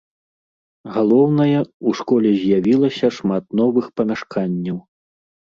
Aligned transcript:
Галоўнае, 0.95 1.59
у 1.91 1.93
школе 1.99 2.31
з'явілася 2.39 3.07
шмат 3.19 3.43
новых 3.63 3.85
памяшканняў. 4.01 4.77